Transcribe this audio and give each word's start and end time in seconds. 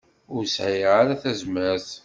Ur 0.35 0.43
sɛiɣ 0.55 0.91
ara 1.01 1.21
tazmert. 1.21 1.89